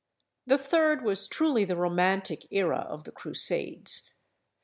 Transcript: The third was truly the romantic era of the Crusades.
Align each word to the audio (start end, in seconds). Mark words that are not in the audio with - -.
The 0.47 0.57
third 0.57 1.03
was 1.03 1.27
truly 1.27 1.63
the 1.63 1.75
romantic 1.75 2.47
era 2.49 2.79
of 2.89 3.03
the 3.03 3.11
Crusades. 3.11 4.15